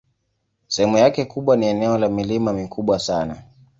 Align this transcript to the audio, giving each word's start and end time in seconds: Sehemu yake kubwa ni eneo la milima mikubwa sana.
Sehemu 0.67 0.97
yake 0.97 1.25
kubwa 1.25 1.57
ni 1.57 1.65
eneo 1.65 1.97
la 1.97 2.09
milima 2.09 2.53
mikubwa 2.53 2.99
sana. 2.99 3.37